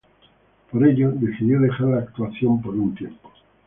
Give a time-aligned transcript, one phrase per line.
[0.71, 3.31] Por ello decidió dejar la actuación por un tiempo.